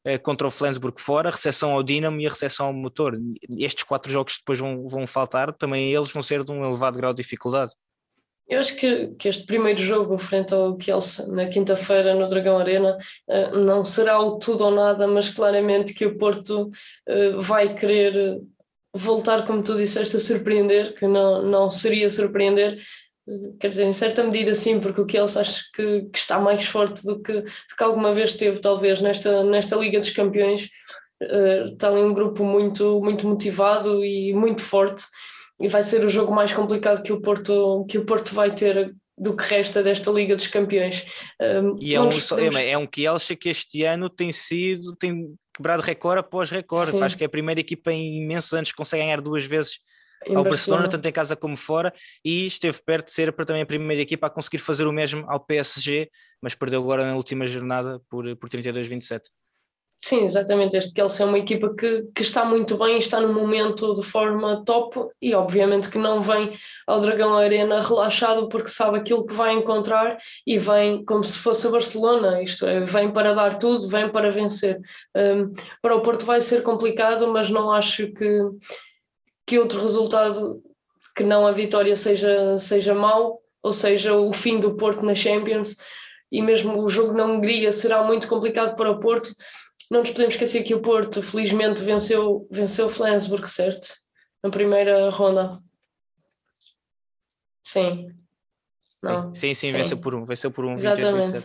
[0.04, 3.18] eh, contra o Flensburg fora, recepção ao Dinamo e a recepção ao motor.
[3.58, 7.12] Estes quatro jogos depois vão, vão faltar, também eles vão ser de um elevado grau
[7.12, 7.72] de dificuldade.
[8.48, 12.96] Eu acho que, que este primeiro jogo frente ao Kielce na quinta-feira no Dragão Arena
[13.28, 16.70] eh, não será o tudo ou nada, mas claramente que o Porto
[17.06, 18.40] eh, vai querer
[18.94, 22.78] voltar, como tu disseste, a surpreender, que não, não seria surpreender,
[23.60, 27.04] quer dizer, em certa medida sim, porque o Kielce acho que, que está mais forte
[27.04, 30.68] do que, do que alguma vez teve, talvez, nesta, nesta Liga dos Campeões.
[31.20, 35.02] Uh, está ali um grupo muito, muito motivado e muito forte
[35.60, 38.94] e vai ser o jogo mais complicado que o Porto, que o Porto vai ter
[39.18, 41.04] do que resta desta Liga dos Campeões.
[41.40, 42.56] Um, e é um, podemos...
[42.56, 46.96] é um Kielce que este ano tem sido, tem quebrado recorde após recorde.
[47.02, 49.80] Acho que é a primeira equipa em imensos anos que consegue ganhar duas vezes
[50.26, 50.50] em ao Barcelona.
[50.50, 51.92] Barcelona, tanto em casa como fora,
[52.24, 55.24] e esteve perto de ser para também a primeira equipa a conseguir fazer o mesmo
[55.28, 56.08] ao PSG,
[56.42, 59.22] mas perdeu agora na última jornada por, por 32-27.
[60.00, 60.76] Sim, exatamente.
[60.76, 64.62] Este Chelsea é uma equipa que, que está muito bem, está no momento de forma
[64.64, 66.56] top e obviamente que não vem
[66.86, 71.66] ao Dragão Arena relaxado porque sabe aquilo que vai encontrar e vem como se fosse
[71.66, 74.78] a Barcelona, isto é, vem para dar tudo, vem para vencer.
[75.16, 78.40] Um, para o Porto vai ser complicado, mas não acho que,
[79.44, 80.62] que outro resultado
[81.16, 85.76] que não a vitória seja, seja mau, ou seja, o fim do Porto na Champions
[86.30, 89.30] e mesmo o jogo na Hungria será muito complicado para o Porto
[89.90, 93.94] não nos podemos esquecer que o Porto, felizmente, venceu, venceu o Flensburg, certo?
[94.42, 95.58] Na primeira ronda.
[97.64, 98.14] Sim.
[99.02, 99.34] Não.
[99.34, 100.74] Sim, sim, sim, venceu por um, venceu por um.
[100.74, 101.44] Exatamente.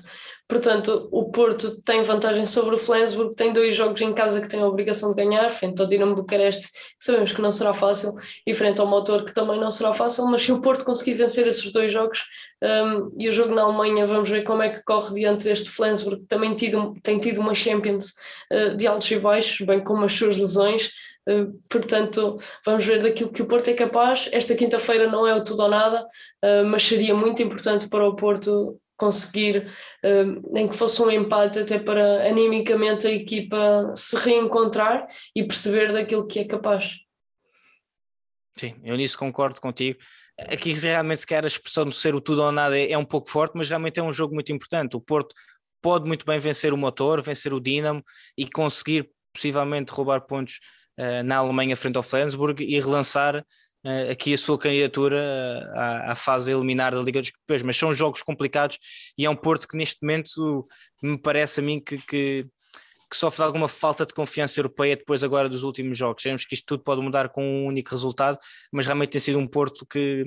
[0.54, 4.62] Portanto, o Porto tem vantagem sobre o Flensburg, tem dois jogos em casa que tem
[4.62, 8.14] a obrigação de ganhar, frente ao Dinamo Bucareste, que sabemos que não será fácil,
[8.46, 11.48] e frente ao Motor, que também não será fácil, mas se o Porto conseguir vencer
[11.48, 12.26] esses dois jogos,
[12.62, 16.22] um, e o jogo na Alemanha, vamos ver como é que corre diante deste Flensburg,
[16.22, 18.14] que também tido, tem tido uma Champions
[18.52, 20.92] uh, de altos e baixos, bem como as suas lesões,
[21.26, 24.28] Uh, portanto, vamos ver daquilo que o Porto é capaz.
[24.34, 28.14] Esta quinta-feira não é o tudo ou nada, uh, mas seria muito importante para o
[28.14, 29.68] Porto conseguir,
[30.52, 36.26] nem que fosse um empate, até para animicamente a equipa se reencontrar e perceber daquilo
[36.26, 37.00] que é capaz.
[38.58, 40.00] Sim, eu nisso concordo contigo.
[40.40, 43.06] Aqui realmente se quer a expressão de ser o tudo ou nada é, é um
[43.06, 44.96] pouco forte, mas realmente é um jogo muito importante.
[44.96, 45.36] O Porto
[45.82, 48.04] pode muito bem vencer o motor, vencer o Dinamo
[48.38, 50.60] e conseguir possivelmente roubar pontos
[50.98, 53.46] uh, na Alemanha frente ao Flensburg e relançar
[53.86, 57.78] uh, aqui a sua candidatura uh, à, à, fase eliminar da Liga dos Campeões, mas
[57.78, 58.78] são jogos complicados
[59.18, 60.64] e é um Porto que neste momento
[61.02, 62.46] me parece a mim que, que,
[63.10, 66.24] que sofre alguma falta de confiança europeia depois agora dos últimos jogos.
[66.24, 68.38] Sabemos que isto tudo pode mudar com um único resultado,
[68.72, 70.24] mas realmente tem sido um Porto que,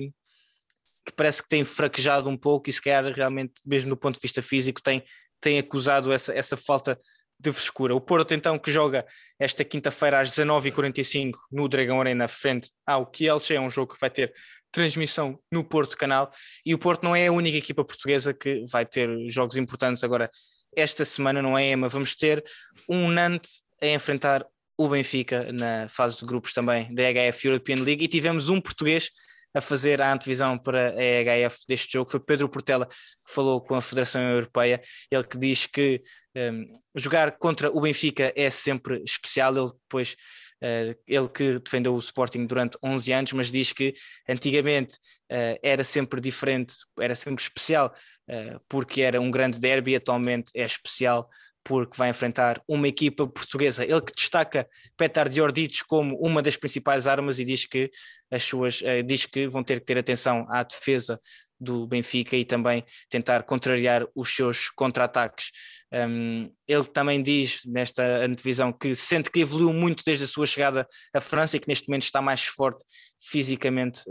[1.05, 4.21] que parece que tem fraquejado um pouco e se calhar realmente, mesmo do ponto de
[4.21, 5.03] vista físico, tem,
[5.41, 6.99] tem acusado essa, essa falta
[7.39, 7.95] de frescura.
[7.95, 9.05] O Porto, então, que joga
[9.39, 14.09] esta quinta-feira às 19h45 no Dragão Arena, frente ao Kielce, é um jogo que vai
[14.09, 14.33] ter
[14.71, 16.31] transmissão no Porto Canal.
[16.65, 20.29] E o Porto não é a única equipa portuguesa que vai ter jogos importantes agora
[20.75, 21.87] esta semana, não é, Emma?
[21.87, 22.43] Vamos ter
[22.89, 24.45] um Nantes a enfrentar
[24.77, 29.09] o Benfica na fase de grupos também da HF European League e tivemos um português
[29.53, 33.75] a fazer a antevisão para a EHF deste jogo foi Pedro Portela, que falou com
[33.75, 36.01] a Federação Europeia, ele que diz que
[36.35, 40.15] um, jogar contra o Benfica é sempre especial, ele depois
[40.57, 43.93] Uh, ele que defendeu o Sporting durante 11 anos, mas diz que
[44.27, 44.95] antigamente
[45.31, 47.93] uh, era sempre diferente, era sempre especial,
[48.27, 51.29] uh, porque era um grande derby, atualmente é especial
[51.67, 53.83] porque vai enfrentar uma equipa portuguesa.
[53.83, 57.91] Ele que destaca Petar Diordic como uma das principais armas e diz que
[58.31, 61.19] as suas uh, diz que vão ter que ter atenção à defesa
[61.59, 65.51] do Benfica e também tentar contrariar os seus contra-ataques.
[65.91, 70.87] Um, ele também diz nesta antevisão que sente que evoluiu muito desde a sua chegada
[71.13, 72.83] à França e que neste momento está mais forte
[73.19, 74.01] fisicamente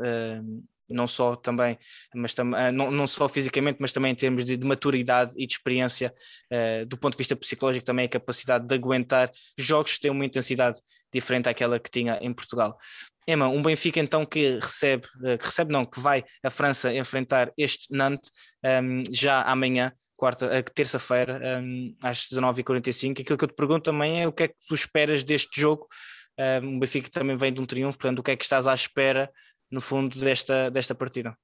[0.88, 1.78] não só também,
[2.14, 5.46] mas tam, uh, não, não só fisicamente, mas também em termos de, de maturidade e
[5.46, 6.14] de experiência,
[6.52, 10.24] uh, do ponto de vista psicológico, também a capacidade de aguentar jogos que têm uma
[10.24, 10.80] intensidade
[11.12, 12.76] diferente àquela que tinha em Portugal.
[13.28, 17.52] Emma, um Benfica então que recebe, uh, que recebe não, que vai à França enfrentar
[17.58, 18.30] este Nantes
[18.64, 21.40] um, já amanhã, quarta, terça-feira,
[22.02, 23.20] às 19h45.
[23.20, 25.86] Aquilo que eu te pergunto também é o que é que tu esperas deste jogo?
[26.38, 28.74] Um, o Benfica também vem de um triunfo, portanto, o que é que estás à
[28.74, 29.30] espera
[29.70, 31.36] no fundo, desta, desta partida.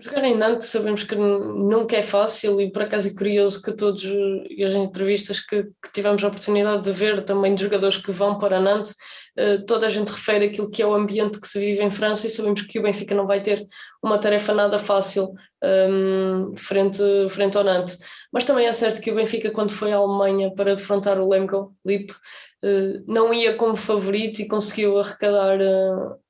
[0.00, 4.04] Jogar em Nantes sabemos que nunca é fácil e por acaso é curioso que todos
[4.04, 8.38] e as entrevistas que, que, tivemos a oportunidade de ver também de jogadores que vão
[8.38, 8.92] para Nantes,
[9.36, 12.28] uh, toda a gente refere aquilo que é o ambiente que se vive em França
[12.28, 13.66] e sabemos que o Benfica não vai ter
[14.00, 17.98] uma tarefa nada fácil um, ehm, frente, frente ao Nantes.
[18.32, 21.74] Mas também é certo que o Benfica quando foi à Alemanha para defrontar o Lemgo
[21.84, 26.27] Lip uh, não ia como favorito e conseguiu arrecadar uh,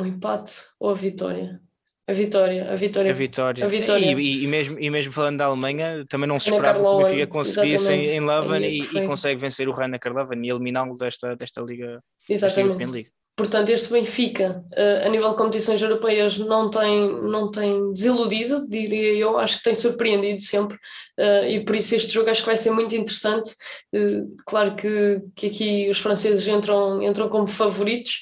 [0.00, 1.60] o empate ou a vitória?
[2.06, 3.10] A vitória, a vitória.
[3.12, 3.64] A vitória.
[3.64, 4.04] A vitória.
[4.04, 7.26] E, e, mesmo, e mesmo falando da Alemanha, também não se esperava que o Benfica
[7.28, 11.60] conseguisse em, em Leuven e, e, consegue vencer o Rainer Karloven e eliminá-lo desta, desta
[11.60, 12.02] Liga.
[12.28, 12.92] Exatamente.
[12.92, 13.10] Liga.
[13.42, 19.16] Portanto, este Benfica, uh, a nível de competições europeias, não tem, não tem desiludido, diria
[19.16, 20.76] eu, acho que tem surpreendido sempre,
[21.18, 23.50] uh, e por isso este jogo acho que vai ser muito interessante.
[23.92, 28.12] Uh, claro que, que aqui os franceses entram, entram como favoritos.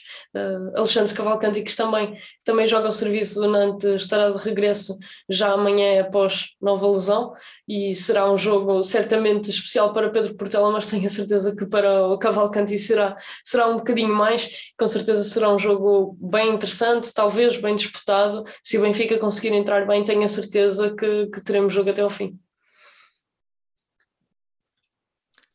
[0.76, 4.96] Alexandre Cavalcanti, que também, também joga o serviço do Nantes, estará de regresso
[5.28, 7.32] já amanhã após nova lesão,
[7.68, 12.06] e será um jogo certamente especial para Pedro Portela, mas tenho a certeza que para
[12.06, 17.56] o Cavalcanti será, será um bocadinho mais, com certeza será um jogo bem interessante, talvez
[17.56, 18.44] bem disputado.
[18.62, 22.10] Se o Benfica conseguir entrar bem, tenho a certeza que, que teremos jogo até ao
[22.10, 22.38] fim.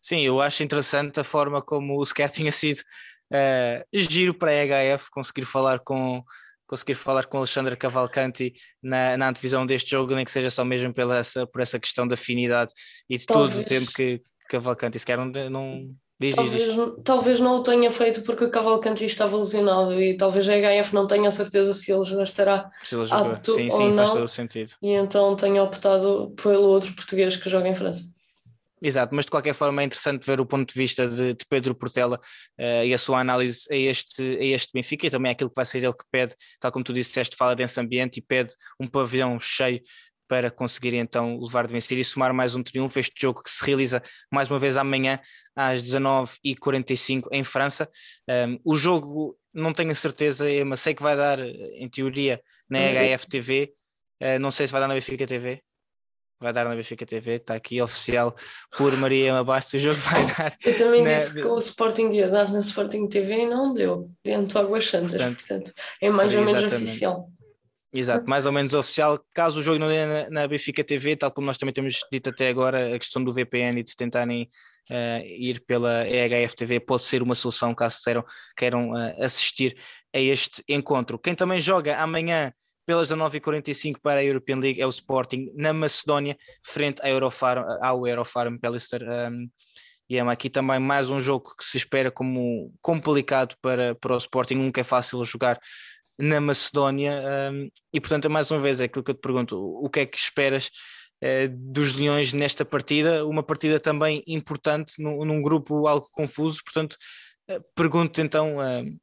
[0.01, 2.79] Sim, eu acho interessante a forma como o sequer tinha sido
[3.31, 6.23] uh, giro para a HF conseguir falar com
[6.67, 10.91] conseguir falar com Alexandre Cavalcanti na, na antevisão deste jogo, nem que seja só mesmo
[10.93, 12.73] pela essa, por essa questão da afinidade
[13.07, 13.53] e de Talvez.
[13.53, 16.93] todo o tempo que Cavalcanti sequer não, não Diz, talvez, diz.
[17.03, 21.05] talvez não o tenha feito porque o Cavalcanti estava lesionado e talvez a HF não
[21.05, 23.95] tenha certeza se ele já estará se ele apto sim, ou sim, não.
[23.97, 24.71] Faz todo o sentido.
[24.81, 28.15] E então tenha optado pelo outro português que joga em França.
[28.81, 31.73] Exato, mas de qualquer forma é interessante ver o ponto de vista de, de Pedro
[31.73, 32.19] Portela
[32.59, 35.65] uh, e a sua análise a este, a este Benfica e também aquilo que vai
[35.65, 39.39] ser ele que pede, tal como tu disseste, fala desse ambiente e pede um pavilhão
[39.39, 39.81] cheio
[40.27, 42.99] para conseguir então levar de vencer e somar mais um triunfo.
[42.99, 45.19] Este jogo que se realiza mais uma vez amanhã
[45.55, 47.89] às 19h45 em França.
[48.29, 52.79] Um, o jogo não tenho a certeza, mas sei que vai dar em teoria na
[52.79, 53.73] HFTV.
[54.21, 55.61] Uh, não sei se vai dar na Benfica TV.
[56.39, 58.35] Vai dar na Benfica TV, está aqui oficial
[58.77, 59.75] por Maria Bastos.
[59.75, 60.57] O jogo vai dar.
[60.63, 61.13] Eu também na...
[61.13, 64.87] disse que o Sporting ia dar na Sporting TV e não deu, dentro do Águas
[64.87, 65.11] Santas.
[65.11, 67.29] Portanto, portanto, é mais ou menos oficial.
[67.97, 69.23] Exato, mais ou menos oficial.
[69.33, 72.29] Caso o jogo não dê na, na Benfica TV, tal como nós também temos dito
[72.29, 74.49] até agora, a questão do VPN e de tentarem
[74.91, 78.25] uh, ir pela EHF TV pode ser uma solução caso queiram,
[78.57, 79.77] queiram uh, assistir
[80.13, 81.17] a este encontro.
[81.17, 82.51] Quem também joga amanhã
[82.85, 88.05] pelas 19h45 para a European League é o Sporting na Macedónia, frente ao Eurofarm, ao
[88.05, 89.01] Eurofarm Pellister.
[89.03, 89.49] Um,
[90.07, 94.17] e é aqui também mais um jogo que se espera como complicado para, para o
[94.17, 95.59] Sporting, nunca é fácil jogar
[96.17, 97.51] na Macedónia.
[97.51, 100.05] Um, e portanto, mais uma vez, é aquilo que eu te pergunto: o que é
[100.05, 100.69] que esperas
[101.23, 103.25] uh, dos Leões nesta partida?
[103.25, 106.61] Uma partida também importante, num, num grupo algo confuso.
[106.63, 106.97] Portanto,
[107.49, 108.57] uh, pergunto-te então.
[108.57, 108.97] Uh,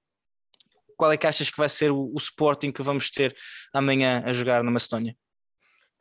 [0.97, 3.35] qual é que achas que vai ser o, o Sporting que vamos ter
[3.73, 5.17] amanhã a jogar na Macedónia?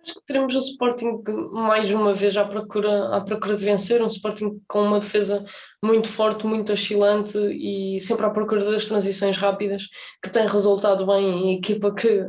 [0.03, 4.07] Acho que teremos o Sporting mais uma vez à procura, à procura de vencer, um
[4.07, 5.45] Sporting com uma defesa
[5.83, 9.87] muito forte, muito oscilante e sempre à procura das transições rápidas,
[10.23, 12.25] que tem resultado bem em equipa que,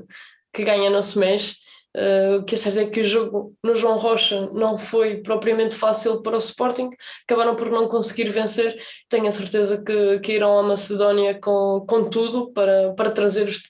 [0.53, 1.57] que ganha não se mexe.
[1.95, 5.75] Uh, o que é certo é que o jogo no João Rocha não foi propriamente
[5.75, 6.89] fácil para o Sporting,
[7.29, 8.83] acabaram por não conseguir vencer.
[9.09, 13.63] Tenho a certeza que, que irão à Macedónia com, com tudo para, para trazer os,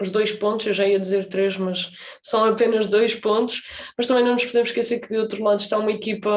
[0.00, 1.90] os dois pontos, eu já ia dizer três, mas
[2.22, 3.62] são apenas dois pontos.
[3.96, 6.30] Mas também não nos podemos esquecer que de outro lado está uma equipa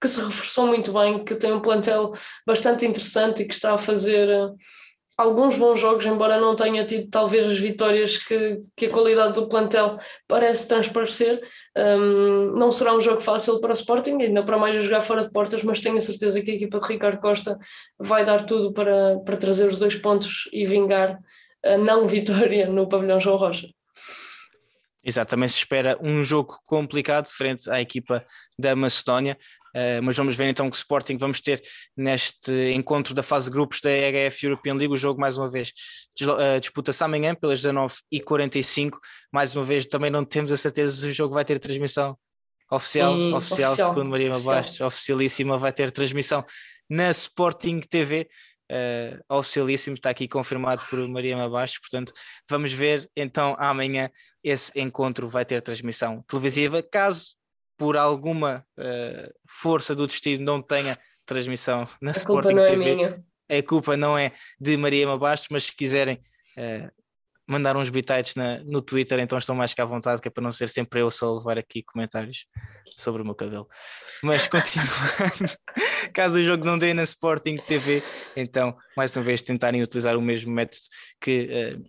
[0.00, 2.12] que se reforçou muito bem, que tem um plantel
[2.46, 4.50] bastante interessante e que está a fazer eh,
[5.16, 9.48] alguns bons jogos, embora não tenha tido talvez as vitórias que, que a qualidade do
[9.48, 11.40] plantel parece transparecer.
[11.76, 15.32] Um, não será um jogo fácil para o Sporting, ainda para mais jogar fora de
[15.32, 17.58] portas, mas tenho a certeza que a equipa de Ricardo Costa
[17.98, 21.18] vai dar tudo para, para trazer os dois pontos e vingar
[21.64, 23.68] a não vitória no pavilhão João Rocha.
[25.04, 28.24] Exato, também se espera um jogo complicado frente à equipa
[28.58, 29.36] da Macedónia,
[29.74, 31.60] uh, mas vamos ver então que Sporting vamos ter
[31.94, 35.72] neste encontro da fase de grupos da EHF European League, o jogo mais uma vez
[36.22, 38.92] uh, disputa-se amanhã pelas 19h45,
[39.30, 42.16] mais uma vez também não temos a certeza se o jogo vai ter transmissão
[42.70, 46.46] oficial, oficial, oficial, segundo Maria Bastos, oficialíssima, vai ter transmissão
[46.88, 48.26] na Sporting TV,
[48.70, 52.12] uh, oficialíssimo, está aqui confirmado por Maria Mabaixo, portanto
[52.48, 54.10] vamos ver então amanhã
[54.42, 57.34] esse encontro vai ter transmissão televisiva, caso
[57.76, 60.96] por alguma uh, força do destino não tenha
[61.26, 63.24] transmissão na a Sporting culpa não TV, é minha.
[63.50, 66.20] a culpa não é de Maria Mabastos, mas se quiserem
[66.58, 67.04] uh,
[67.46, 70.52] mandar uns bitites no Twitter, então estão mais que à vontade, que é para não
[70.52, 72.46] ser sempre eu só levar aqui comentários
[72.96, 73.68] sobre o meu cabelo.
[74.22, 74.90] Mas continuando,
[76.12, 78.02] caso o jogo não dê na Sporting TV,
[78.36, 80.82] então mais uma vez tentarem utilizar o mesmo método
[81.20, 81.84] que uh,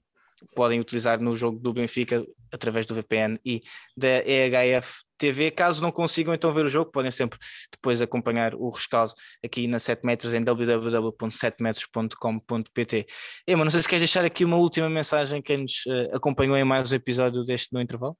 [0.56, 3.62] podem utilizar no jogo do Benfica através do VPN e
[3.96, 5.50] da EHF TV.
[5.52, 7.40] Caso não consigam então ver o jogo, podem sempre
[7.72, 13.06] depois acompanhar o rescaldo aqui na 7 metros em www.7metros.com.pt.
[13.48, 16.64] Ema, não sei se queres deixar aqui uma última mensagem quem nos uh, acompanhou em
[16.64, 18.18] mais um episódio deste No Intervalo.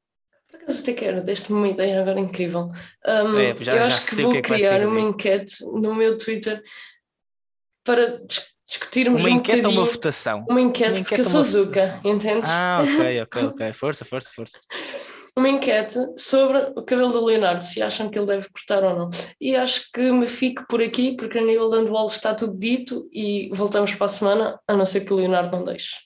[0.66, 2.72] Acaso até quero, deste-me uma ideia agora incrível.
[3.06, 6.18] Um, é, já, eu acho que vou que é que criar uma enquete no meu
[6.18, 6.64] Twitter
[7.84, 8.20] para
[8.68, 10.44] discutirmos uma um enquete ou uma votação?
[10.50, 12.50] Uma enquete, Uma porque enquete eu ou sou Zuka, entendes?
[12.50, 13.74] Ah, ok, ok, ok.
[13.74, 14.60] Força, força, força.
[15.38, 19.10] Uma enquete sobre o cabelo do Leonardo, se acham que ele deve cortar ou não.
[19.40, 23.08] E acho que me fico por aqui, porque a nível de handball está tudo dito
[23.14, 26.05] e voltamos para a semana, a não ser que o Leonardo não deixe.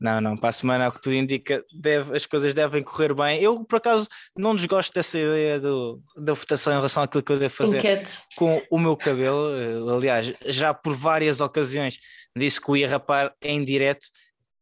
[0.00, 3.38] Não, não, para a semana, ao que tudo indica, deve- as coisas devem correr bem.
[3.42, 7.38] Eu, por acaso, não desgosto dessa ideia do, da votação em relação àquilo que eu
[7.38, 8.10] devo fazer Enquete.
[8.36, 9.50] com o meu cabelo.
[9.54, 11.98] Eh, Aliás, já por várias ocasiões
[12.34, 14.06] disse que o ia rapar em direto,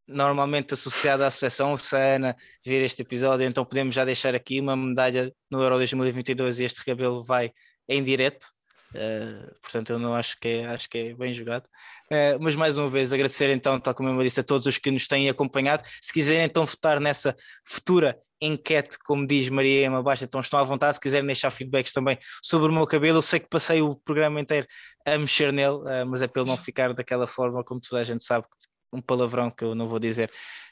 [0.07, 1.77] normalmente associado à seleção.
[1.77, 2.37] Se a Ana
[2.67, 6.85] ver este episódio, então podemos já deixar aqui uma medalha no Euro 2022 e este
[6.85, 7.53] cabelo vai
[7.89, 8.47] em direto.
[8.95, 11.69] Eh, portanto, eu não acho que é, acho que é bem jogado.
[12.11, 14.91] Eh, mas mais uma vez agradecer então, tal como eu disse, a todos os que
[14.91, 15.83] nos têm acompanhado.
[16.01, 17.35] Se quiserem então votar nessa
[17.65, 20.95] futura enquete, como diz Maria Ema Baixa, então estão à vontade.
[20.95, 24.41] Se quiserem deixar feedbacks também sobre o meu cabelo, eu sei que passei o programa
[24.41, 24.67] inteiro
[25.05, 28.25] a mexer nele, eh, mas é ele não ficar daquela forma, como toda a gente
[28.25, 28.47] sabe,
[28.93, 30.31] um palavrão que eu não vou dizer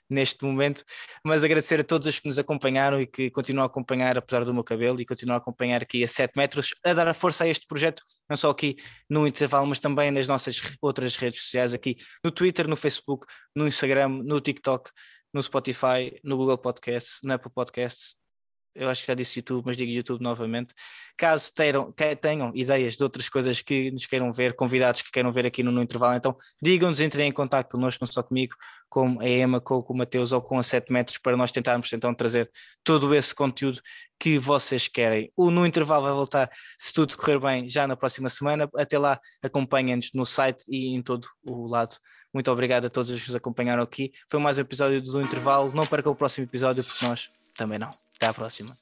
[0.09, 0.85] neste momento,
[1.25, 4.55] mas agradecer a todos os que nos acompanharam e que continuam a acompanhar apesar do
[4.55, 7.49] meu cabelo e continuam a acompanhar aqui a 7 metros, a dar a força a
[7.49, 8.77] este projeto, não só aqui
[9.09, 13.67] no intervalo, mas também nas nossas outras redes sociais, aqui no Twitter, no Facebook, no
[13.67, 14.91] Instagram, no TikTok,
[15.33, 18.17] no Spotify, no Google Podcasts, na Apple Podcasts.
[18.77, 20.75] Eu acho que já disse YouTube, mas digo YouTube novamente.
[21.17, 25.47] Caso que tenham ideias de outras coisas que nos queiram ver, convidados que queiram ver
[25.47, 28.55] aqui no, no intervalo, então digam-nos, entrem em contato connosco, não só comigo,
[28.89, 31.91] com a Emma, com, com o Mateus ou com a 7 metros, para nós tentarmos
[31.93, 32.51] então trazer
[32.85, 33.81] todo esse conteúdo
[34.19, 35.33] que vocês querem.
[35.37, 38.69] O No Intervalo vai voltar, se tudo correr bem, já na próxima semana.
[38.77, 41.97] Até lá, acompanhem-nos no site e em todo o lado.
[42.33, 44.13] Muito obrigado a todos os que nos acompanharam aqui.
[44.31, 45.73] Foi mais um episódio do Intervalo.
[45.75, 47.91] Não percam o próximo episódio, porque nós também não.
[48.17, 48.77] Até à próxima.